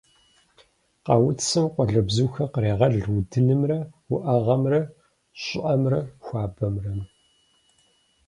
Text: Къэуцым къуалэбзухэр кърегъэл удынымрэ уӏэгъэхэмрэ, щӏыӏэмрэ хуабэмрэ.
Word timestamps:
Къэуцым 1.05 1.65
къуалэбзухэр 1.73 2.49
кърегъэл 2.53 2.95
удынымрэ 3.15 3.77
уӏэгъэхэмрэ, 4.13 4.81
щӏыӏэмрэ 5.41 5.99
хуабэмрэ. 6.23 6.91